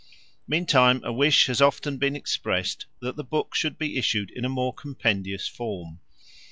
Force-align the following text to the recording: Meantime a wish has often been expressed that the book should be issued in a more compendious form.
Meantime 0.47 0.99
a 1.03 1.13
wish 1.13 1.45
has 1.45 1.61
often 1.61 1.99
been 1.99 2.15
expressed 2.15 2.87
that 3.01 3.15
the 3.17 3.23
book 3.23 3.53
should 3.53 3.77
be 3.77 3.97
issued 3.99 4.31
in 4.31 4.43
a 4.43 4.49
more 4.49 4.73
compendious 4.73 5.47
form. 5.47 5.99